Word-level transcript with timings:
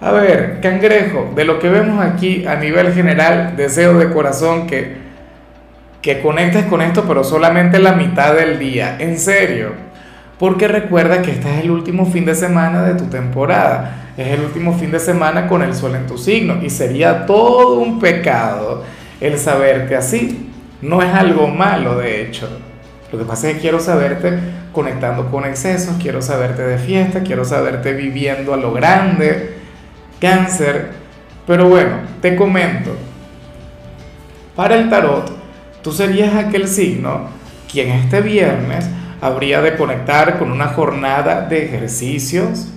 A 0.00 0.12
ver, 0.12 0.60
cangrejo, 0.62 1.32
de 1.34 1.44
lo 1.44 1.58
que 1.58 1.68
vemos 1.68 2.04
aquí 2.04 2.46
a 2.46 2.54
nivel 2.54 2.94
general, 2.94 3.56
deseo 3.56 3.98
de 3.98 4.12
corazón 4.12 4.68
que, 4.68 4.96
que 6.00 6.20
conectes 6.20 6.66
con 6.66 6.80
esto, 6.82 7.04
pero 7.08 7.24
solamente 7.24 7.80
la 7.80 7.92
mitad 7.92 8.34
del 8.34 8.60
día, 8.60 8.96
en 9.00 9.18
serio. 9.18 9.72
Porque 10.38 10.68
recuerda 10.68 11.20
que 11.20 11.32
este 11.32 11.52
es 11.52 11.64
el 11.64 11.72
último 11.72 12.06
fin 12.06 12.24
de 12.24 12.36
semana 12.36 12.84
de 12.84 12.94
tu 12.94 13.06
temporada, 13.06 14.12
es 14.16 14.28
el 14.28 14.42
último 14.42 14.72
fin 14.78 14.92
de 14.92 15.00
semana 15.00 15.48
con 15.48 15.62
el 15.62 15.74
sol 15.74 15.96
en 15.96 16.06
tu 16.06 16.16
signo 16.16 16.62
y 16.62 16.70
sería 16.70 17.26
todo 17.26 17.80
un 17.80 17.98
pecado 17.98 18.84
el 19.20 19.36
saberte 19.36 19.96
así. 19.96 20.48
No 20.80 21.02
es 21.02 21.12
algo 21.12 21.48
malo, 21.48 21.98
de 21.98 22.22
hecho. 22.22 22.48
Lo 23.10 23.18
que 23.18 23.24
pasa 23.24 23.48
es 23.48 23.54
que 23.54 23.62
quiero 23.62 23.80
saberte 23.80 24.38
conectando 24.72 25.28
con 25.28 25.44
excesos, 25.44 25.96
quiero 26.00 26.22
saberte 26.22 26.62
de 26.62 26.78
fiesta, 26.78 27.24
quiero 27.24 27.44
saberte 27.44 27.94
viviendo 27.94 28.54
a 28.54 28.56
lo 28.56 28.72
grande 28.72 29.57
cáncer. 30.20 30.90
Pero 31.46 31.68
bueno, 31.68 31.96
te 32.20 32.36
comento. 32.36 32.94
Para 34.54 34.76
el 34.76 34.90
tarot, 34.90 35.30
tú 35.82 35.92
serías 35.92 36.34
aquel 36.34 36.68
signo 36.68 37.28
quien 37.70 37.90
este 37.90 38.20
viernes 38.20 38.88
habría 39.20 39.60
de 39.60 39.76
conectar 39.76 40.38
con 40.38 40.50
una 40.50 40.68
jornada 40.68 41.42
de 41.42 41.64
ejercicios, 41.64 42.68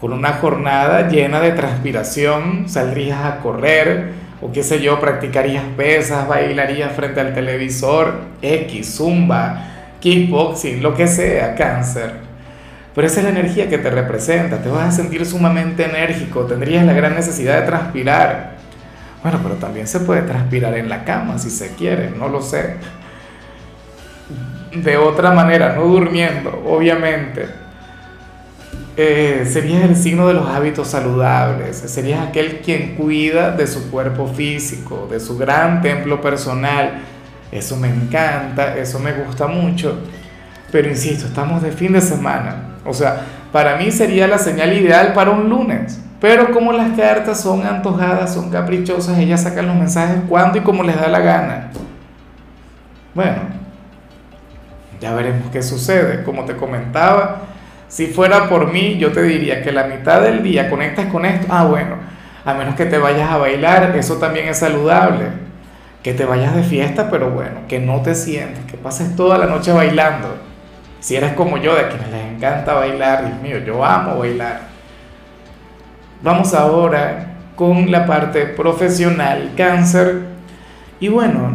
con 0.00 0.12
una 0.12 0.34
jornada 0.34 1.08
llena 1.08 1.40
de 1.40 1.52
transpiración, 1.52 2.68
saldrías 2.68 3.24
a 3.24 3.38
correr, 3.38 4.12
o 4.40 4.50
qué 4.52 4.62
sé 4.62 4.80
yo, 4.80 4.98
practicarías 5.00 5.64
pesas, 5.76 6.26
bailarías 6.26 6.92
frente 6.92 7.20
al 7.20 7.34
televisor, 7.34 8.14
X, 8.40 8.96
zumba, 8.96 9.96
kickboxing, 10.00 10.82
lo 10.82 10.94
que 10.94 11.06
sea, 11.06 11.54
cáncer. 11.54 12.29
Pero 12.94 13.06
esa 13.06 13.20
es 13.20 13.24
la 13.24 13.30
energía 13.30 13.68
que 13.68 13.78
te 13.78 13.90
representa, 13.90 14.62
te 14.62 14.68
vas 14.68 14.88
a 14.88 14.90
sentir 14.92 15.24
sumamente 15.24 15.84
enérgico, 15.84 16.44
tendrías 16.44 16.84
la 16.84 16.92
gran 16.92 17.14
necesidad 17.14 17.60
de 17.60 17.66
transpirar. 17.66 18.56
Bueno, 19.22 19.38
pero 19.42 19.56
también 19.56 19.86
se 19.86 20.00
puede 20.00 20.22
transpirar 20.22 20.76
en 20.76 20.88
la 20.88 21.04
cama 21.04 21.38
si 21.38 21.50
se 21.50 21.74
quiere, 21.74 22.10
no 22.10 22.28
lo 22.28 22.42
sé. 22.42 22.76
De 24.72 24.96
otra 24.96 25.32
manera, 25.32 25.74
no 25.74 25.84
durmiendo, 25.84 26.62
obviamente. 26.66 27.46
Eh, 28.96 29.48
serías 29.50 29.84
el 29.84 29.96
signo 29.96 30.26
de 30.26 30.34
los 30.34 30.48
hábitos 30.48 30.88
saludables, 30.88 31.76
serías 31.76 32.26
aquel 32.26 32.60
quien 32.60 32.96
cuida 32.96 33.52
de 33.52 33.66
su 33.66 33.90
cuerpo 33.90 34.26
físico, 34.26 35.06
de 35.10 35.20
su 35.20 35.38
gran 35.38 35.80
templo 35.80 36.20
personal. 36.20 37.00
Eso 37.52 37.76
me 37.76 37.88
encanta, 37.88 38.76
eso 38.76 38.98
me 38.98 39.12
gusta 39.12 39.46
mucho. 39.46 39.98
Pero 40.72 40.88
insisto, 40.88 41.26
estamos 41.26 41.62
de 41.62 41.72
fin 41.72 41.92
de 41.92 42.00
semana. 42.00 42.69
O 42.84 42.94
sea, 42.94 43.22
para 43.52 43.76
mí 43.76 43.90
sería 43.90 44.26
la 44.26 44.38
señal 44.38 44.72
ideal 44.72 45.12
para 45.12 45.30
un 45.30 45.48
lunes. 45.48 46.00
Pero 46.20 46.52
como 46.52 46.72
las 46.72 46.96
cartas 46.96 47.40
son 47.40 47.66
antojadas, 47.66 48.34
son 48.34 48.50
caprichosas, 48.50 49.18
ellas 49.18 49.42
sacan 49.42 49.66
los 49.66 49.76
mensajes 49.76 50.18
cuando 50.28 50.58
y 50.58 50.60
como 50.60 50.82
les 50.82 51.00
da 51.00 51.08
la 51.08 51.20
gana. 51.20 51.70
Bueno, 53.14 53.38
ya 55.00 55.14
veremos 55.14 55.50
qué 55.50 55.62
sucede. 55.62 56.22
Como 56.22 56.44
te 56.44 56.56
comentaba, 56.56 57.42
si 57.88 58.06
fuera 58.06 58.48
por 58.48 58.70
mí, 58.70 58.98
yo 58.98 59.12
te 59.12 59.22
diría 59.22 59.62
que 59.62 59.72
la 59.72 59.84
mitad 59.84 60.20
del 60.20 60.42
día 60.42 60.68
conectas 60.68 61.06
con 61.06 61.24
esto. 61.24 61.46
Ah, 61.50 61.64
bueno, 61.64 61.96
a 62.44 62.54
menos 62.54 62.74
que 62.74 62.84
te 62.84 62.98
vayas 62.98 63.30
a 63.30 63.38
bailar, 63.38 63.94
eso 63.96 64.16
también 64.16 64.48
es 64.48 64.58
saludable. 64.58 65.26
Que 66.02 66.12
te 66.12 66.24
vayas 66.24 66.54
de 66.54 66.62
fiesta, 66.62 67.10
pero 67.10 67.30
bueno, 67.30 67.60
que 67.68 67.78
no 67.78 68.00
te 68.00 68.14
sientes, 68.14 68.64
que 68.64 68.76
pases 68.76 69.16
toda 69.16 69.36
la 69.38 69.46
noche 69.46 69.72
bailando 69.72 70.49
si 71.00 71.16
eres 71.16 71.32
como 71.32 71.56
yo, 71.56 71.74
de 71.74 71.88
quienes 71.88 72.10
les 72.10 72.24
encanta 72.26 72.74
bailar, 72.74 73.26
Dios 73.26 73.40
mío, 73.40 73.58
yo 73.64 73.84
amo 73.84 74.18
bailar. 74.18 74.60
Vamos 76.22 76.52
ahora 76.52 77.26
con 77.56 77.90
la 77.90 78.06
parte 78.06 78.44
profesional, 78.44 79.52
cáncer. 79.56 80.20
Y 81.00 81.08
bueno, 81.08 81.54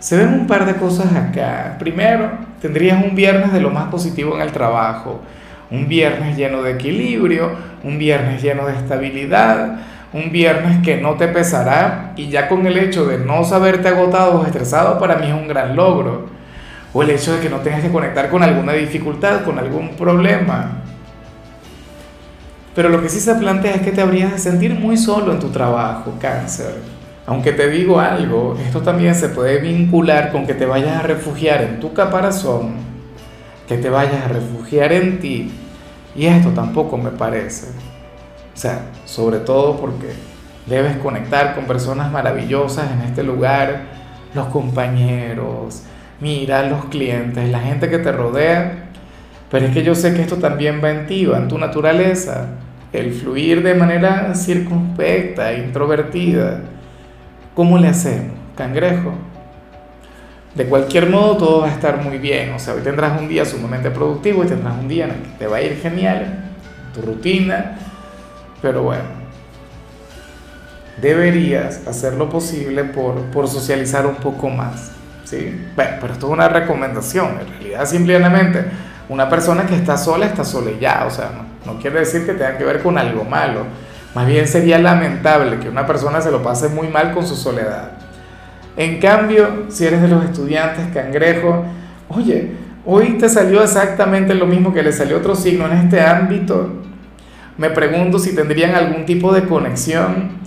se 0.00 0.16
ven 0.16 0.34
un 0.34 0.46
par 0.48 0.66
de 0.66 0.74
cosas 0.74 1.14
acá. 1.14 1.76
Primero, 1.78 2.30
tendrías 2.60 3.02
un 3.04 3.14
viernes 3.14 3.52
de 3.52 3.60
lo 3.60 3.70
más 3.70 3.86
positivo 3.86 4.34
en 4.34 4.42
el 4.42 4.50
trabajo. 4.50 5.20
Un 5.70 5.88
viernes 5.88 6.36
lleno 6.36 6.62
de 6.62 6.72
equilibrio, 6.72 7.52
un 7.84 7.98
viernes 7.98 8.42
lleno 8.42 8.66
de 8.66 8.74
estabilidad, 8.74 9.78
un 10.12 10.30
viernes 10.30 10.82
que 10.84 11.00
no 11.00 11.14
te 11.14 11.28
pesará 11.28 12.12
y 12.16 12.28
ya 12.28 12.48
con 12.48 12.66
el 12.66 12.78
hecho 12.78 13.06
de 13.06 13.18
no 13.18 13.44
saberte 13.44 13.88
agotado 13.88 14.40
o 14.40 14.46
estresado 14.46 14.98
para 14.98 15.16
mí 15.16 15.26
es 15.26 15.32
un 15.32 15.48
gran 15.48 15.74
logro 15.74 16.33
o 16.94 17.02
el 17.02 17.10
hecho 17.10 17.34
de 17.34 17.40
que 17.40 17.50
no 17.50 17.58
tengas 17.58 17.82
que 17.82 17.90
conectar 17.90 18.30
con 18.30 18.42
alguna 18.42 18.72
dificultad, 18.72 19.44
con 19.44 19.58
algún 19.58 19.90
problema. 19.96 20.84
Pero 22.74 22.88
lo 22.88 23.02
que 23.02 23.08
sí 23.08 23.20
se 23.20 23.34
plantea 23.34 23.74
es 23.74 23.82
que 23.82 23.90
te 23.90 24.00
habrías 24.00 24.32
de 24.32 24.38
sentir 24.38 24.74
muy 24.74 24.96
solo 24.96 25.32
en 25.32 25.40
tu 25.40 25.48
trabajo, 25.48 26.14
cáncer. 26.20 26.74
Aunque 27.26 27.52
te 27.52 27.68
digo 27.68 27.98
algo, 27.98 28.56
esto 28.64 28.80
también 28.80 29.14
se 29.14 29.28
puede 29.28 29.58
vincular 29.58 30.30
con 30.30 30.46
que 30.46 30.54
te 30.54 30.66
vayas 30.66 30.98
a 30.98 31.02
refugiar 31.02 31.62
en 31.62 31.80
tu 31.80 31.92
caparazón, 31.92 32.74
que 33.66 33.76
te 33.76 33.90
vayas 33.90 34.24
a 34.24 34.28
refugiar 34.28 34.92
en 34.92 35.18
ti, 35.20 35.50
y 36.14 36.26
esto 36.26 36.50
tampoco 36.50 36.96
me 36.96 37.10
parece. 37.10 37.68
O 38.54 38.56
sea, 38.56 38.82
sobre 39.04 39.38
todo 39.38 39.78
porque 39.78 40.12
debes 40.66 40.96
conectar 40.98 41.54
con 41.54 41.64
personas 41.64 42.12
maravillosas 42.12 42.90
en 42.92 43.00
este 43.00 43.22
lugar, 43.22 43.86
los 44.34 44.46
compañeros, 44.48 45.82
mira 46.20 46.68
los 46.68 46.86
clientes, 46.86 47.48
la 47.50 47.60
gente 47.60 47.88
que 47.90 47.98
te 47.98 48.12
rodea, 48.12 48.88
pero 49.50 49.66
es 49.66 49.72
que 49.72 49.82
yo 49.82 49.94
sé 49.94 50.14
que 50.14 50.22
esto 50.22 50.36
también 50.36 50.80
va 50.82 50.90
en 50.90 51.06
ti, 51.06 51.26
va 51.26 51.38
en 51.38 51.48
tu 51.48 51.58
naturaleza, 51.58 52.48
el 52.92 53.12
fluir 53.12 53.62
de 53.62 53.74
manera 53.74 54.34
circunspecta, 54.34 55.52
introvertida. 55.52 56.60
¿Cómo 57.54 57.78
le 57.78 57.88
hacemos, 57.88 58.36
cangrejo? 58.56 59.12
De 60.54 60.66
cualquier 60.66 61.10
modo 61.10 61.36
todo 61.36 61.60
va 61.62 61.68
a 61.68 61.72
estar 61.72 62.02
muy 62.02 62.18
bien, 62.18 62.52
o 62.52 62.58
sea, 62.58 62.74
hoy 62.74 62.82
tendrás 62.82 63.20
un 63.20 63.28
día 63.28 63.44
sumamente 63.44 63.90
productivo 63.90 64.44
y 64.44 64.46
tendrás 64.46 64.78
un 64.78 64.88
día 64.88 65.06
en 65.06 65.10
el 65.10 65.22
que 65.22 65.38
te 65.38 65.46
va 65.48 65.56
a 65.56 65.62
ir 65.62 65.76
genial, 65.80 66.52
tu 66.94 67.02
rutina, 67.02 67.76
pero 68.62 68.84
bueno, 68.84 69.04
deberías 71.02 71.86
hacer 71.86 72.14
lo 72.14 72.28
posible 72.28 72.84
por, 72.84 73.20
por 73.26 73.48
socializar 73.48 74.06
un 74.06 74.14
poco 74.16 74.48
más. 74.48 74.92
¿Sí? 75.24 75.68
Bueno, 75.74 75.92
pero 76.00 76.12
esto 76.12 76.26
es 76.26 76.32
una 76.32 76.48
recomendación, 76.48 77.38
en 77.40 77.48
realidad 77.48 77.86
simplemente 77.86 78.64
una 79.08 79.28
persona 79.28 79.66
que 79.66 79.74
está 79.74 79.96
sola 79.96 80.26
está 80.26 80.44
sola 80.44 80.70
ya, 80.80 81.04
o 81.06 81.10
sea, 81.10 81.30
no, 81.34 81.72
no 81.72 81.80
quiere 81.80 82.00
decir 82.00 82.24
que 82.24 82.32
tenga 82.32 82.56
que 82.56 82.64
ver 82.64 82.82
con 82.82 82.96
algo 82.96 83.24
malo, 83.24 83.64
más 84.14 84.26
bien 84.26 84.46
sería 84.46 84.78
lamentable 84.78 85.58
que 85.58 85.68
una 85.68 85.86
persona 85.86 86.20
se 86.20 86.30
lo 86.30 86.42
pase 86.42 86.68
muy 86.68 86.88
mal 86.88 87.12
con 87.12 87.26
su 87.26 87.34
soledad. 87.34 87.92
En 88.76 89.00
cambio, 89.00 89.66
si 89.68 89.86
eres 89.86 90.02
de 90.02 90.08
los 90.08 90.24
estudiantes 90.24 90.86
cangrejo, 90.92 91.64
oye, 92.08 92.52
hoy 92.84 93.18
te 93.18 93.28
salió 93.28 93.62
exactamente 93.62 94.34
lo 94.34 94.46
mismo 94.46 94.72
que 94.72 94.82
le 94.82 94.92
salió 94.92 95.18
otro 95.18 95.34
signo 95.34 95.66
en 95.66 95.72
este 95.72 96.00
ámbito. 96.00 96.72
Me 97.56 97.70
pregunto 97.70 98.18
si 98.18 98.34
tendrían 98.34 98.74
algún 98.74 99.04
tipo 99.04 99.32
de 99.32 99.44
conexión 99.44 100.43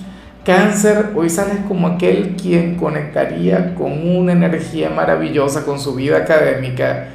Cáncer, 0.48 1.12
hoy 1.14 1.30
sales 1.30 1.58
como 1.68 1.88
aquel 1.88 2.38
quien 2.42 2.76
conectaría 2.78 3.76
con 3.76 3.92
una 4.16 4.32
energía 4.32 4.90
maravillosa 4.90 5.66
con 5.66 5.78
su 5.78 5.94
vida 5.94 6.20
académica. 6.20 7.10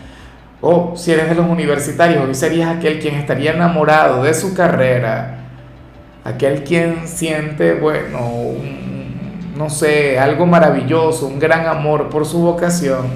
O 0.61 0.93
si 0.97 1.13
eres 1.13 1.31
de 1.31 1.37
los 1.37 1.47
universitarios, 1.47 2.23
hoy 2.23 2.35
serías 2.35 2.77
aquel 2.77 2.99
quien 2.99 3.15
estaría 3.15 3.55
enamorado 3.55 4.23
de 4.23 4.35
su 4.35 4.53
carrera. 4.53 5.47
Aquel 6.25 6.63
quien 6.63 7.09
siente, 7.09 7.73
bueno, 7.73 8.21
no 9.57 9.71
sé, 9.71 10.19
algo 10.19 10.45
maravilloso, 10.45 11.27
un 11.27 11.39
gran 11.39 11.67
amor 11.67 12.11
por 12.11 12.27
su 12.27 12.39
vocación. 12.39 13.07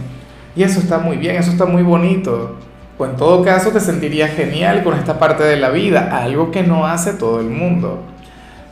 Y 0.57 0.63
eso 0.63 0.81
está 0.81 0.97
muy 0.97 1.19
bien, 1.19 1.37
eso 1.37 1.51
está 1.51 1.67
muy 1.67 1.83
bonito. 1.83 2.57
O 2.97 3.05
en 3.05 3.17
todo 3.17 3.45
caso 3.45 3.69
te 3.69 3.81
sentirías 3.81 4.31
genial 4.31 4.83
con 4.83 4.99
esta 4.99 5.19
parte 5.19 5.45
de 5.45 5.59
la 5.59 5.69
vida, 5.69 6.09
algo 6.11 6.51
que 6.51 6.63
no 6.63 6.87
hace 6.87 7.13
todo 7.13 7.39
el 7.41 7.51
mundo 7.51 8.16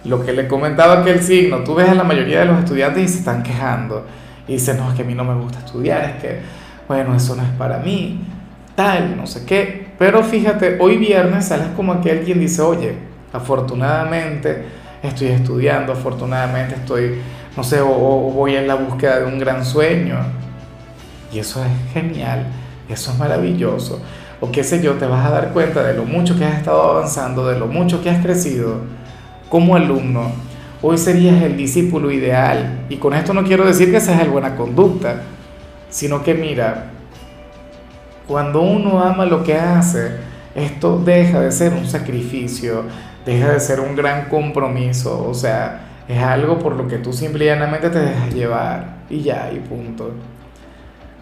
lo 0.04 0.24
que 0.24 0.32
le 0.32 0.46
comentaba 0.46 1.00
aquel 1.00 1.22
signo, 1.22 1.58
tú 1.64 1.74
ves 1.74 1.88
a 1.88 1.94
la 1.94 2.04
mayoría 2.04 2.40
de 2.40 2.46
los 2.46 2.58
estudiantes 2.58 3.04
y 3.04 3.08
se 3.08 3.18
están 3.18 3.42
quejando. 3.42 4.04
Y 4.46 4.54
dicen, 4.54 4.76
no, 4.76 4.90
es 4.90 4.94
que 4.94 5.02
a 5.02 5.04
mí 5.04 5.14
no 5.14 5.24
me 5.24 5.34
gusta 5.34 5.60
estudiar, 5.60 6.04
es 6.04 6.22
que, 6.22 6.40
bueno, 6.86 7.14
eso 7.14 7.34
no 7.34 7.42
es 7.42 7.48
para 7.50 7.78
mí, 7.78 8.20
tal, 8.74 9.16
no 9.16 9.26
sé 9.26 9.46
qué. 9.46 9.88
Pero 9.98 10.22
fíjate, 10.22 10.76
hoy 10.80 10.98
viernes 10.98 11.46
sales 11.46 11.68
como 11.74 11.94
aquel 11.94 12.20
quien 12.20 12.38
dice, 12.38 12.60
oye, 12.60 12.94
afortunadamente 13.32 14.64
estoy 15.02 15.28
estudiando, 15.28 15.92
afortunadamente 15.92 16.74
estoy, 16.74 17.20
no 17.56 17.64
sé, 17.64 17.80
o, 17.80 17.88
o 17.88 18.30
voy 18.32 18.56
en 18.56 18.68
la 18.68 18.74
búsqueda 18.74 19.20
de 19.20 19.26
un 19.26 19.38
gran 19.38 19.64
sueño. 19.64 20.18
Y 21.32 21.38
eso 21.38 21.64
es 21.64 21.92
genial, 21.94 22.46
eso 22.88 23.10
es 23.10 23.18
maravilloso. 23.18 24.02
O 24.40 24.52
qué 24.52 24.62
sé 24.62 24.82
yo, 24.82 24.94
te 24.94 25.06
vas 25.06 25.24
a 25.24 25.30
dar 25.30 25.52
cuenta 25.54 25.82
de 25.82 25.94
lo 25.94 26.04
mucho 26.04 26.36
que 26.36 26.44
has 26.44 26.58
estado 26.58 26.82
avanzando, 26.82 27.46
de 27.46 27.58
lo 27.58 27.66
mucho 27.66 28.02
que 28.02 28.10
has 28.10 28.22
crecido 28.22 28.82
como 29.48 29.76
alumno. 29.76 30.32
Hoy 30.82 30.98
serías 30.98 31.42
el 31.42 31.56
discípulo 31.56 32.10
ideal. 32.10 32.86
Y 32.88 32.96
con 32.96 33.14
esto 33.14 33.32
no 33.32 33.44
quiero 33.44 33.64
decir 33.64 33.90
que 33.90 34.00
seas 34.00 34.20
el 34.20 34.28
buena 34.28 34.56
conducta, 34.56 35.22
sino 35.88 36.22
que 36.22 36.34
mira, 36.34 36.90
cuando 38.26 38.62
uno 38.62 39.02
ama 39.02 39.24
lo 39.26 39.42
que 39.42 39.54
hace, 39.54 40.12
esto 40.54 40.98
deja 40.98 41.40
de 41.40 41.52
ser 41.52 41.72
un 41.72 41.86
sacrificio, 41.86 42.84
deja 43.24 43.52
de 43.52 43.60
ser 43.60 43.80
un 43.80 43.96
gran 43.96 44.28
compromiso, 44.28 45.26
o 45.28 45.34
sea, 45.34 45.80
es 46.08 46.22
algo 46.22 46.58
por 46.58 46.76
lo 46.76 46.86
que 46.86 46.98
tú 46.98 47.12
simplemente 47.12 47.90
te 47.90 47.98
dejas 47.98 48.34
llevar 48.34 48.98
y 49.10 49.22
ya, 49.22 49.50
y 49.52 49.58
punto. 49.58 50.12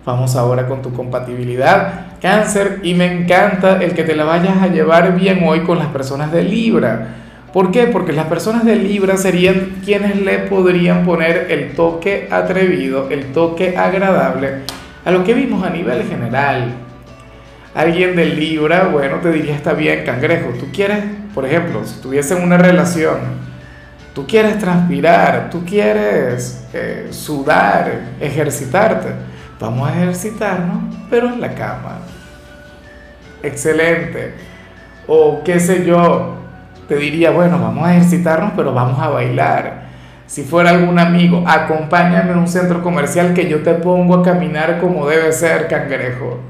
Vamos 0.04 0.34
ahora 0.34 0.66
con 0.66 0.82
tu 0.82 0.92
compatibilidad, 0.92 2.18
cáncer, 2.20 2.80
y 2.82 2.94
me 2.94 3.06
encanta 3.06 3.80
el 3.82 3.94
que 3.94 4.02
te 4.02 4.16
la 4.16 4.24
vayas 4.24 4.60
a 4.60 4.66
llevar 4.66 5.14
bien 5.16 5.42
hoy 5.46 5.60
con 5.60 5.78
las 5.78 5.88
personas 5.88 6.32
de 6.32 6.42
Libra. 6.42 7.08
¿Por 7.52 7.70
qué? 7.70 7.86
Porque 7.86 8.12
las 8.12 8.26
personas 8.26 8.64
de 8.64 8.76
Libra 8.76 9.16
serían 9.16 9.80
quienes 9.84 10.20
le 10.22 10.38
podrían 10.38 11.04
poner 11.04 11.48
el 11.50 11.72
toque 11.72 12.28
atrevido, 12.30 13.10
el 13.10 13.32
toque 13.32 13.76
agradable 13.76 14.62
a 15.04 15.10
lo 15.10 15.24
que 15.24 15.34
vimos 15.34 15.64
a 15.64 15.70
nivel 15.70 16.04
general 16.04 16.72
alguien 17.74 18.16
de 18.16 18.26
Libra, 18.26 18.88
bueno, 18.88 19.18
te 19.18 19.32
diría, 19.32 19.54
está 19.54 19.72
bien, 19.72 20.04
cangrejo, 20.04 20.50
tú 20.58 20.66
quieres, 20.72 21.04
por 21.34 21.46
ejemplo, 21.46 21.84
si 21.84 22.00
tuviesen 22.00 22.42
una 22.42 22.58
relación, 22.58 23.18
tú 24.14 24.26
quieres 24.26 24.58
transpirar, 24.58 25.48
tú 25.50 25.64
quieres 25.64 26.66
eh, 26.74 27.08
sudar, 27.10 27.90
ejercitarte, 28.20 29.08
vamos 29.58 29.88
a 29.88 29.94
ejercitarnos, 29.94 30.94
pero 31.08 31.28
en 31.28 31.40
la 31.40 31.54
cama. 31.54 32.00
Excelente. 33.42 34.34
O 35.06 35.42
qué 35.42 35.58
sé 35.58 35.84
yo, 35.84 36.36
te 36.92 36.98
diría, 36.98 37.30
bueno, 37.30 37.58
vamos 37.58 37.88
a 37.88 37.96
ejercitarnos, 37.96 38.52
pero 38.54 38.74
vamos 38.74 39.00
a 39.00 39.08
bailar. 39.08 39.84
Si 40.26 40.42
fuera 40.42 40.68
algún 40.68 40.98
amigo, 40.98 41.42
acompáñame 41.46 42.34
a 42.34 42.36
un 42.36 42.46
centro 42.46 42.82
comercial 42.82 43.32
que 43.32 43.48
yo 43.48 43.62
te 43.62 43.72
pongo 43.72 44.16
a 44.16 44.22
caminar 44.22 44.78
como 44.78 45.06
debe 45.06 45.32
ser, 45.32 45.68
cangrejo 45.68 46.40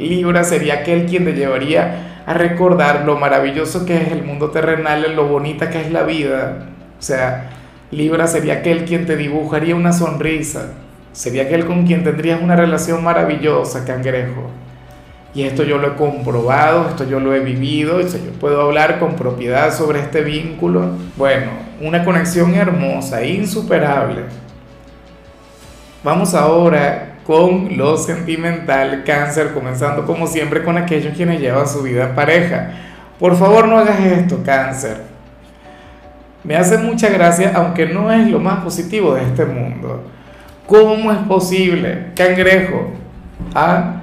Libra 0.00 0.42
sería 0.42 0.80
aquel 0.80 1.06
quien 1.06 1.24
te 1.24 1.34
llevaría 1.34 2.22
a 2.26 2.34
recordar 2.34 3.04
lo 3.04 3.16
maravilloso 3.16 3.86
que 3.86 3.96
es 3.96 4.10
el 4.10 4.24
mundo 4.24 4.50
terrenal, 4.50 5.14
lo 5.14 5.28
bonita 5.28 5.70
que 5.70 5.80
es 5.80 5.92
la 5.92 6.02
vida. 6.02 6.66
O 6.98 7.02
sea, 7.02 7.50
Libra 7.92 8.26
sería 8.26 8.54
aquel 8.54 8.84
quien 8.86 9.06
te 9.06 9.16
dibujaría 9.16 9.76
una 9.76 9.92
sonrisa, 9.92 10.72
sería 11.12 11.44
aquel 11.44 11.64
con 11.64 11.86
quien 11.86 12.02
tendrías 12.02 12.42
una 12.42 12.56
relación 12.56 13.04
maravillosa, 13.04 13.84
cangrejo. 13.84 14.50
Y 15.32 15.44
esto 15.44 15.62
yo 15.62 15.78
lo 15.78 15.88
he 15.88 15.94
comprobado, 15.94 16.88
esto 16.88 17.08
yo 17.08 17.20
lo 17.20 17.32
he 17.34 17.40
vivido, 17.40 18.00
yo 18.00 18.32
puedo 18.40 18.62
hablar 18.62 18.98
con 18.98 19.14
propiedad 19.14 19.72
sobre 19.72 20.00
este 20.00 20.22
vínculo. 20.22 20.90
Bueno, 21.16 21.50
una 21.80 22.04
conexión 22.04 22.54
hermosa, 22.54 23.24
insuperable. 23.24 24.24
Vamos 26.02 26.34
ahora 26.34 27.18
con 27.24 27.76
lo 27.76 27.96
sentimental, 27.96 29.04
cáncer, 29.04 29.52
comenzando 29.54 30.04
como 30.04 30.26
siempre 30.26 30.64
con 30.64 30.76
aquellos 30.76 31.16
quienes 31.16 31.40
llevan 31.40 31.68
su 31.68 31.82
vida 31.82 32.08
en 32.08 32.14
pareja. 32.16 32.70
Por 33.20 33.36
favor 33.36 33.68
no 33.68 33.78
hagas 33.78 34.00
esto, 34.00 34.42
cáncer. 34.44 35.02
Me 36.42 36.56
hace 36.56 36.78
mucha 36.78 37.08
gracia, 37.08 37.52
aunque 37.54 37.86
no 37.86 38.10
es 38.10 38.28
lo 38.28 38.40
más 38.40 38.64
positivo 38.64 39.14
de 39.14 39.22
este 39.22 39.44
mundo. 39.44 40.02
¿Cómo 40.66 41.12
es 41.12 41.18
posible, 41.18 42.06
cangrejo? 42.16 42.90
Ah, 43.54 43.99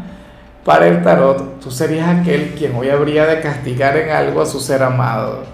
para 0.67 0.87
el 0.87 1.01
tarot, 1.01 1.59
tú 1.61 1.71
serías 1.71 2.09
aquel 2.09 2.53
quien 2.55 2.75
hoy 2.75 2.89
habría 2.89 3.25
de 3.25 3.39
castigar 3.39 3.95
en 3.95 4.11
algo 4.11 4.41
a 4.41 4.45
su 4.45 4.59
ser 4.59 4.83
amado. 4.83 5.45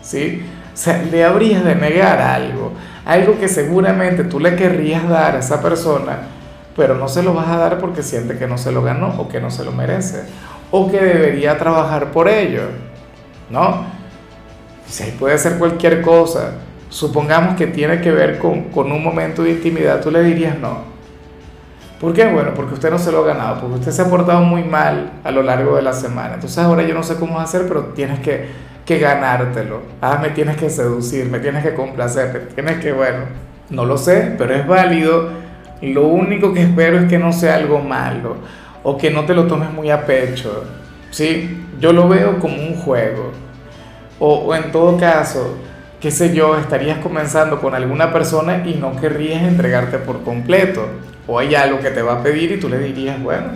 ¿Sí? 0.00 0.42
O 0.72 0.76
sea, 0.76 1.00
le 1.02 1.22
habrías 1.24 1.62
de 1.62 1.74
negar 1.74 2.20
algo, 2.20 2.72
algo 3.04 3.38
que 3.38 3.46
seguramente 3.46 4.24
tú 4.24 4.40
le 4.40 4.56
querrías 4.56 5.06
dar 5.06 5.36
a 5.36 5.38
esa 5.40 5.60
persona 5.60 6.18
pero 6.76 6.94
no 6.94 7.08
se 7.08 7.22
lo 7.22 7.34
vas 7.34 7.48
a 7.48 7.56
dar 7.56 7.78
porque 7.78 8.02
siente 8.02 8.38
que 8.38 8.46
no 8.46 8.58
se 8.58 8.72
lo 8.72 8.82
ganó 8.82 9.14
o 9.18 9.28
que 9.28 9.40
no 9.40 9.50
se 9.50 9.64
lo 9.64 9.72
merece 9.72 10.24
o 10.70 10.90
que 10.90 10.98
debería 10.98 11.58
trabajar 11.58 12.12
por 12.12 12.28
ello, 12.28 12.62
¿no? 13.50 13.84
Si 14.88 15.04
puede 15.12 15.36
ser 15.36 15.58
cualquier 15.58 16.00
cosa, 16.00 16.54
supongamos 16.88 17.56
que 17.56 17.66
tiene 17.66 18.00
que 18.00 18.10
ver 18.10 18.38
con, 18.38 18.64
con 18.70 18.90
un 18.90 19.02
momento 19.02 19.42
de 19.42 19.50
intimidad, 19.50 20.00
tú 20.00 20.10
le 20.10 20.22
dirías 20.22 20.58
no. 20.58 20.91
¿Por 22.02 22.12
qué? 22.12 22.26
Bueno, 22.26 22.50
porque 22.54 22.74
usted 22.74 22.90
no 22.90 22.98
se 22.98 23.10
lo 23.10 23.24
ha 23.24 23.28
ganado, 23.28 23.60
porque 23.60 23.78
usted 23.78 23.92
se 23.92 24.02
ha 24.02 24.10
portado 24.10 24.42
muy 24.42 24.62
mal 24.62 25.12
a 25.24 25.30
lo 25.30 25.42
largo 25.42 25.76
de 25.76 25.82
la 25.82 25.94
semana. 25.94 26.34
Entonces 26.34 26.58
ahora 26.58 26.82
yo 26.82 26.92
no 26.92 27.02
sé 27.02 27.16
cómo 27.16 27.40
hacer, 27.40 27.66
pero 27.66 27.84
tienes 27.94 28.20
que, 28.20 28.48
que 28.84 28.98
ganártelo. 28.98 29.80
Ah, 30.02 30.18
me 30.20 30.28
tienes 30.28 30.58
que 30.58 30.68
seducir, 30.68 31.30
me 31.30 31.38
tienes 31.38 31.62
que 31.62 31.72
complacer, 31.72 32.50
tienes 32.54 32.78
que, 32.80 32.92
bueno, 32.92 33.20
no 33.70 33.86
lo 33.86 33.96
sé, 33.96 34.34
pero 34.36 34.54
es 34.54 34.66
válido 34.66 35.30
lo 35.82 36.06
único 36.06 36.54
que 36.54 36.62
espero 36.62 36.98
es 36.98 37.08
que 37.08 37.18
no 37.18 37.32
sea 37.32 37.56
algo 37.56 37.80
malo 37.80 38.36
o 38.84 38.96
que 38.96 39.10
no 39.10 39.24
te 39.24 39.34
lo 39.34 39.48
tomes 39.48 39.72
muy 39.72 39.90
a 39.90 40.06
pecho. 40.06 40.64
¿sí? 41.10 41.66
Yo 41.80 41.92
lo 41.92 42.08
veo 42.08 42.38
como 42.38 42.54
un 42.56 42.76
juego. 42.76 43.32
O, 44.20 44.54
en 44.54 44.70
todo 44.70 44.96
caso, 44.96 45.56
qué 46.00 46.12
sé 46.12 46.32
yo, 46.32 46.56
estarías 46.56 46.98
comenzando 46.98 47.60
con 47.60 47.74
alguna 47.74 48.12
persona 48.12 48.62
y 48.64 48.74
no 48.74 48.94
querrías 49.00 49.42
entregarte 49.42 49.98
por 49.98 50.22
completo. 50.22 50.86
O 51.32 51.38
hay 51.38 51.54
algo 51.54 51.80
que 51.80 51.90
te 51.90 52.02
va 52.02 52.14
a 52.14 52.22
pedir 52.22 52.52
y 52.52 52.60
tú 52.60 52.68
le 52.68 52.78
dirías, 52.78 53.20
bueno, 53.22 53.48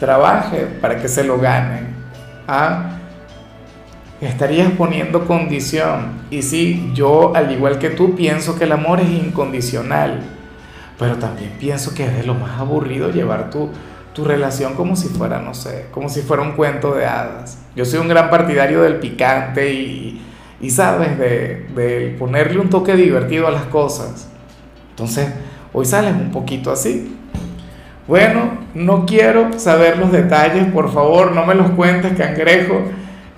trabaje 0.00 0.66
para 0.80 1.00
que 1.00 1.08
se 1.08 1.24
lo 1.24 1.38
gane. 1.38 1.82
¿Ah? 2.48 2.90
Estarías 4.20 4.70
poniendo 4.72 5.26
condición. 5.26 6.22
Y 6.30 6.42
sí, 6.42 6.90
yo, 6.94 7.34
al 7.34 7.52
igual 7.52 7.78
que 7.78 7.90
tú, 7.90 8.14
pienso 8.14 8.56
que 8.56 8.64
el 8.64 8.72
amor 8.72 9.00
es 9.00 9.08
incondicional 9.08 10.22
pero 10.98 11.16
también 11.16 11.50
pienso 11.58 11.94
que 11.94 12.04
es 12.06 12.16
de 12.16 12.22
lo 12.22 12.34
más 12.34 12.58
aburrido 12.60 13.10
llevar 13.10 13.50
tu, 13.50 13.70
tu 14.12 14.24
relación 14.24 14.74
como 14.74 14.94
si 14.96 15.08
fuera, 15.08 15.40
no 15.40 15.54
sé, 15.54 15.86
como 15.90 16.08
si 16.08 16.22
fuera 16.22 16.42
un 16.42 16.52
cuento 16.52 16.94
de 16.94 17.06
hadas. 17.06 17.58
Yo 17.74 17.84
soy 17.84 17.98
un 17.98 18.08
gran 18.08 18.30
partidario 18.30 18.82
del 18.82 18.96
picante 18.96 19.72
y, 19.72 20.22
y 20.60 20.70
sabes, 20.70 21.18
de, 21.18 21.66
de 21.74 22.16
ponerle 22.18 22.60
un 22.60 22.70
toque 22.70 22.94
divertido 22.94 23.48
a 23.48 23.50
las 23.50 23.64
cosas. 23.64 24.28
Entonces, 24.90 25.28
hoy 25.74 25.84
sales 25.84 26.14
un 26.14 26.30
poquito 26.30 26.72
así. 26.72 27.14
Bueno, 28.06 28.58
no 28.74 29.04
quiero 29.04 29.58
saber 29.58 29.98
los 29.98 30.12
detalles, 30.12 30.66
por 30.72 30.92
favor, 30.92 31.32
no 31.32 31.44
me 31.44 31.54
los 31.54 31.70
cuentes, 31.72 32.16
cangrejo, 32.16 32.82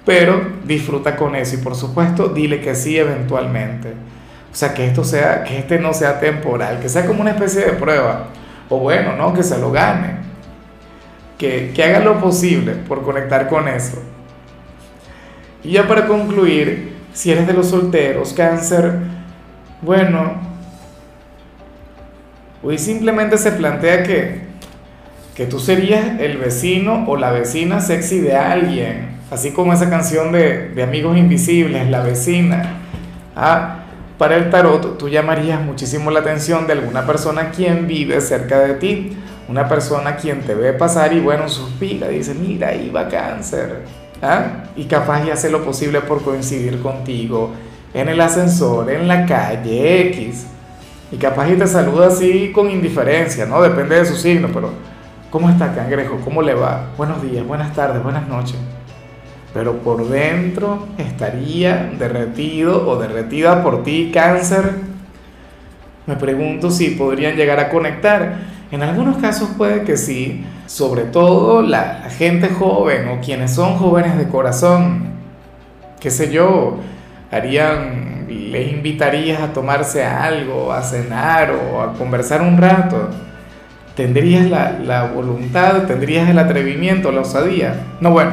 pero 0.04 0.40
disfruta 0.64 1.16
con 1.16 1.34
eso 1.34 1.56
y 1.56 1.58
por 1.58 1.74
supuesto 1.74 2.28
dile 2.28 2.60
que 2.60 2.74
sí 2.76 2.96
eventualmente. 2.96 3.90
O 4.52 4.54
sea, 4.54 4.74
que 4.74 4.86
esto 4.86 5.02
sea, 5.04 5.44
que 5.44 5.58
este 5.58 5.78
no 5.78 5.92
sea 5.92 6.20
temporal, 6.20 6.80
que 6.80 6.88
sea 6.88 7.06
como 7.06 7.20
una 7.20 7.30
especie 7.30 7.64
de 7.64 7.72
prueba. 7.72 8.28
O 8.68 8.78
bueno, 8.78 9.14
¿no? 9.16 9.34
Que 9.34 9.42
se 9.42 9.58
lo 9.58 9.70
gane. 9.70 10.16
Que, 11.38 11.72
que 11.74 11.84
haga 11.84 12.00
lo 12.00 12.18
posible 12.18 12.72
por 12.72 13.02
conectar 13.02 13.48
con 13.48 13.68
eso. 13.68 13.98
Y 15.62 15.72
ya 15.72 15.86
para 15.86 16.06
concluir, 16.06 16.94
si 17.12 17.30
eres 17.30 17.46
de 17.46 17.52
los 17.52 17.68
solteros, 17.68 18.32
cáncer, 18.32 18.94
bueno, 19.82 20.45
hoy 22.66 22.78
simplemente 22.78 23.38
se 23.38 23.52
plantea 23.52 24.02
que, 24.02 24.40
que 25.36 25.46
tú 25.46 25.60
serías 25.60 26.18
el 26.18 26.36
vecino 26.38 27.04
o 27.06 27.16
la 27.16 27.30
vecina 27.30 27.80
sexy 27.80 28.18
de 28.18 28.34
alguien, 28.34 29.20
así 29.30 29.52
como 29.52 29.72
esa 29.72 29.88
canción 29.88 30.32
de, 30.32 30.70
de 30.70 30.82
Amigos 30.82 31.16
Invisibles, 31.16 31.88
la 31.88 32.02
vecina. 32.02 32.80
Ah, 33.36 33.84
para 34.18 34.36
el 34.36 34.50
tarot, 34.50 34.98
tú 34.98 35.08
llamarías 35.08 35.62
muchísimo 35.62 36.10
la 36.10 36.20
atención 36.20 36.66
de 36.66 36.72
alguna 36.72 37.06
persona 37.06 37.50
quien 37.50 37.86
vive 37.86 38.20
cerca 38.20 38.58
de 38.58 38.74
ti, 38.74 39.16
una 39.48 39.68
persona 39.68 40.16
quien 40.16 40.40
te 40.40 40.54
ve 40.54 40.72
pasar 40.72 41.12
y 41.12 41.20
bueno, 41.20 41.48
suspira, 41.48 42.08
dice, 42.08 42.34
mira, 42.34 42.70
ahí 42.70 42.90
va 42.90 43.08
cáncer, 43.08 43.82
¿ah? 44.22 44.64
y 44.74 44.86
capaz 44.86 45.24
y 45.24 45.30
hace 45.30 45.50
lo 45.50 45.64
posible 45.64 46.00
por 46.00 46.20
coincidir 46.20 46.82
contigo 46.82 47.52
en 47.94 48.08
el 48.08 48.20
ascensor, 48.20 48.90
en 48.90 49.06
la 49.06 49.24
calle 49.24 50.08
X, 50.08 50.46
y 51.10 51.16
capaz 51.16 51.48
y 51.50 51.56
te 51.56 51.66
saluda 51.66 52.08
así 52.08 52.52
con 52.52 52.70
indiferencia, 52.70 53.46
¿no? 53.46 53.62
Depende 53.62 53.96
de 53.96 54.06
su 54.06 54.14
signo, 54.14 54.48
pero 54.52 54.70
¿cómo 55.30 55.48
está 55.50 55.74
cangrejo? 55.74 56.18
¿Cómo 56.24 56.42
le 56.42 56.54
va? 56.54 56.90
Buenos 56.96 57.22
días, 57.22 57.46
buenas 57.46 57.72
tardes, 57.74 58.02
buenas 58.02 58.26
noches 58.28 58.56
pero 59.56 59.78
por 59.78 60.06
dentro 60.10 60.86
estaría 60.98 61.90
derretido 61.98 62.86
o 62.86 62.98
derretida 62.98 63.62
por 63.62 63.84
ti, 63.84 64.10
cáncer. 64.12 64.70
Me 66.04 66.14
pregunto 66.14 66.70
si 66.70 66.90
podrían 66.90 67.36
llegar 67.36 67.58
a 67.58 67.70
conectar. 67.70 68.36
En 68.70 68.82
algunos 68.82 69.16
casos 69.16 69.48
puede 69.56 69.84
que 69.84 69.96
sí, 69.96 70.44
sobre 70.66 71.04
todo 71.04 71.62
la, 71.62 72.02
gente 72.18 72.50
joven 72.50 73.08
o 73.08 73.22
quienes 73.22 73.54
son 73.54 73.78
jóvenes 73.78 74.18
de 74.18 74.28
corazón, 74.28 75.06
qué 76.00 76.10
sé 76.10 76.30
yo, 76.30 76.76
harían, 77.30 78.26
les 78.28 78.72
invitarías 78.72 79.40
a 79.40 79.52
tomarse 79.52 80.04
algo, 80.04 80.72
a 80.72 80.82
cenar 80.82 81.52
o 81.52 81.82
a 81.82 81.94
conversar 81.94 82.42
un 82.42 82.58
rato. 82.58 83.10
¿Tendrías 83.94 84.48
la, 84.50 84.72
la 84.72 85.04
voluntad, 85.04 85.84
tendrías 85.84 86.28
el 86.28 86.38
atrevimiento, 86.38 87.12
la 87.12 87.22
osadía? 87.22 87.74
No, 88.00 88.10
bueno, 88.10 88.32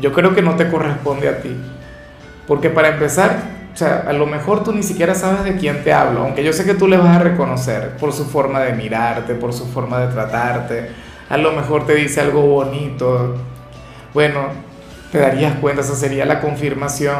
yo 0.00 0.12
creo 0.12 0.34
que 0.34 0.42
no 0.42 0.56
te 0.56 0.68
corresponde 0.68 1.28
a 1.28 1.40
ti. 1.40 1.56
Porque 2.46 2.70
para 2.70 2.88
empezar, 2.88 3.36
o 3.72 3.76
sea, 3.76 4.04
a 4.08 4.12
lo 4.12 4.26
mejor 4.26 4.64
tú 4.64 4.72
ni 4.72 4.82
siquiera 4.82 5.14
sabes 5.14 5.44
de 5.44 5.56
quién 5.56 5.84
te 5.84 5.92
hablo, 5.92 6.22
aunque 6.22 6.42
yo 6.42 6.52
sé 6.52 6.64
que 6.64 6.74
tú 6.74 6.88
le 6.88 6.96
vas 6.96 7.14
a 7.14 7.20
reconocer 7.20 7.96
por 7.98 8.12
su 8.12 8.24
forma 8.24 8.60
de 8.60 8.72
mirarte, 8.72 9.34
por 9.34 9.52
su 9.52 9.66
forma 9.66 10.00
de 10.00 10.12
tratarte. 10.12 10.90
A 11.28 11.36
lo 11.36 11.52
mejor 11.52 11.86
te 11.86 11.94
dice 11.94 12.20
algo 12.20 12.42
bonito. 12.42 13.36
Bueno, 14.14 14.48
te 15.12 15.18
darías 15.18 15.54
cuenta, 15.60 15.82
esa 15.82 15.94
sería 15.94 16.24
la 16.24 16.40
confirmación. 16.40 17.18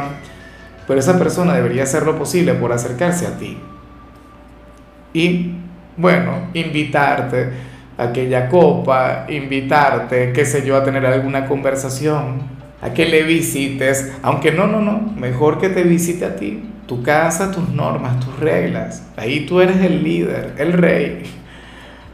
Pero 0.89 1.01
esa 1.01 1.19
persona 1.19 1.53
debería 1.53 1.83
hacer 1.83 2.01
lo 2.01 2.17
posible 2.17 2.55
por 2.55 2.73
acercarse 2.73 3.27
a 3.27 3.37
ti. 3.37 3.59
Y, 5.13 5.51
bueno, 5.95 6.47
invitarte 6.55 7.51
a 7.95 8.05
aquella 8.05 8.49
copa, 8.49 9.27
invitarte, 9.29 10.33
qué 10.33 10.45
sé 10.45 10.65
yo, 10.65 10.75
a 10.75 10.83
tener 10.83 11.05
alguna 11.05 11.45
conversación 11.45 12.41
a 12.81 12.91
que 12.91 13.05
le 13.05 13.21
visites, 13.21 14.13
aunque 14.23 14.51
no, 14.51 14.65
no, 14.65 14.81
no, 14.81 15.13
mejor 15.15 15.59
que 15.59 15.69
te 15.69 15.83
visite 15.83 16.25
a 16.25 16.35
ti, 16.35 16.63
tu 16.87 17.03
casa, 17.03 17.51
tus 17.51 17.69
normas, 17.69 18.19
tus 18.19 18.39
reglas. 18.39 19.03
Ahí 19.15 19.45
tú 19.45 19.61
eres 19.61 19.77
el 19.81 20.03
líder, 20.03 20.55
el 20.57 20.73
rey. 20.73 21.21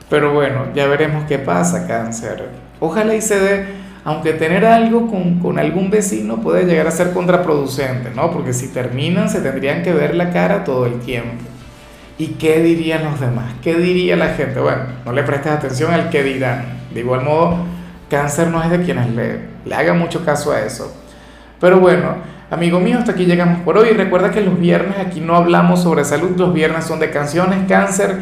Pero 0.09 0.33
bueno, 0.33 0.65
ya 0.75 0.85
veremos 0.87 1.23
qué 1.29 1.39
pasa, 1.39 1.87
cáncer. 1.87 2.49
Ojalá 2.81 3.15
y 3.15 3.21
se 3.21 3.39
dé, 3.39 3.65
aunque 4.05 4.31
tener 4.33 4.65
algo 4.65 5.07
con, 5.07 5.39
con 5.39 5.59
algún 5.59 5.89
vecino 5.89 6.37
puede 6.37 6.63
llegar 6.63 6.87
a 6.87 6.91
ser 6.91 7.11
contraproducente, 7.11 8.11
¿no? 8.15 8.31
Porque 8.31 8.53
si 8.53 8.69
terminan 8.69 9.29
se 9.29 9.41
tendrían 9.41 9.83
que 9.83 9.91
ver 9.91 10.15
la 10.15 10.31
cara 10.31 10.63
todo 10.63 10.85
el 10.85 10.99
tiempo. 11.01 11.43
¿Y 12.17 12.27
qué 12.27 12.61
dirían 12.61 13.03
los 13.03 13.19
demás? 13.19 13.53
¿Qué 13.61 13.75
diría 13.75 14.15
la 14.15 14.29
gente? 14.29 14.61
Bueno, 14.61 14.83
no 15.03 15.11
le 15.11 15.23
prestes 15.23 15.51
atención 15.51 15.93
al 15.93 16.09
qué 16.09 16.23
dirán. 16.23 16.63
De 16.93 17.01
igual 17.01 17.25
modo, 17.25 17.57
cáncer 18.09 18.47
no 18.47 18.63
es 18.63 18.69
de 18.69 18.81
quienes 18.83 19.09
le 19.09 19.55
le 19.65 19.75
haga 19.75 19.93
mucho 19.93 20.23
caso 20.23 20.51
a 20.51 20.61
eso. 20.61 20.95
Pero 21.59 21.79
bueno, 21.79 22.15
amigo 22.49 22.79
mío, 22.79 22.99
hasta 22.99 23.11
aquí 23.13 23.25
llegamos 23.25 23.61
por 23.61 23.77
hoy. 23.77 23.89
Recuerda 23.89 24.31
que 24.31 24.41
los 24.41 24.59
viernes 24.59 24.97
aquí 24.99 25.19
no 25.19 25.35
hablamos 25.35 25.81
sobre 25.81 26.05
salud, 26.05 26.37
los 26.37 26.53
viernes 26.53 26.85
son 26.85 26.99
de 26.99 27.09
canciones, 27.09 27.59
cáncer. 27.67 28.19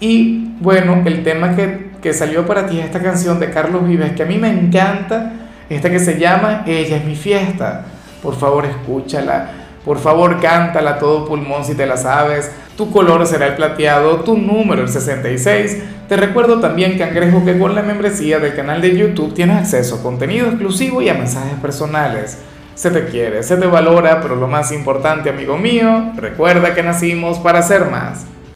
Y 0.00 0.52
bueno, 0.60 1.02
el 1.04 1.22
tema 1.22 1.54
que, 1.54 1.83
que 2.04 2.12
salió 2.12 2.44
para 2.44 2.66
ti 2.66 2.78
es 2.78 2.84
esta 2.84 3.00
canción 3.00 3.40
de 3.40 3.48
Carlos 3.48 3.88
Vives, 3.88 4.12
que 4.12 4.24
a 4.24 4.26
mí 4.26 4.36
me 4.36 4.50
encanta, 4.50 5.32
esta 5.70 5.88
que 5.88 5.98
se 5.98 6.18
llama 6.18 6.62
Ella 6.66 6.98
es 6.98 7.04
mi 7.06 7.16
fiesta. 7.16 7.86
Por 8.22 8.36
favor, 8.36 8.66
escúchala. 8.66 9.52
Por 9.86 9.98
favor, 9.98 10.38
cántala 10.38 10.90
a 10.90 10.98
todo 10.98 11.24
pulmón 11.24 11.64
si 11.64 11.74
te 11.74 11.86
la 11.86 11.96
sabes. 11.96 12.50
Tu 12.76 12.90
color 12.90 13.26
será 13.26 13.46
el 13.46 13.54
plateado, 13.54 14.20
tu 14.20 14.36
número 14.36 14.82
el 14.82 14.90
66. 14.90 15.78
Te 16.06 16.18
recuerdo 16.18 16.60
también, 16.60 16.98
cangrejo, 16.98 17.42
que 17.42 17.58
con 17.58 17.74
la 17.74 17.80
membresía 17.80 18.38
del 18.38 18.54
canal 18.54 18.82
de 18.82 18.94
YouTube 18.94 19.32
tienes 19.32 19.56
acceso 19.56 19.94
a 19.94 20.02
contenido 20.02 20.48
exclusivo 20.48 21.00
y 21.00 21.08
a 21.08 21.14
mensajes 21.14 21.58
personales. 21.62 22.36
Se 22.74 22.90
te 22.90 23.06
quiere, 23.06 23.42
se 23.42 23.56
te 23.56 23.66
valora, 23.66 24.20
pero 24.20 24.36
lo 24.36 24.46
más 24.46 24.72
importante, 24.72 25.30
amigo 25.30 25.56
mío, 25.56 26.12
recuerda 26.16 26.74
que 26.74 26.82
nacimos 26.82 27.38
para 27.38 27.62
ser 27.62 27.86
más. 27.86 28.26